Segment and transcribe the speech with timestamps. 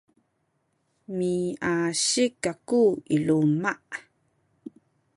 [1.17, 2.83] miasik kaku
[3.15, 3.73] i luma’.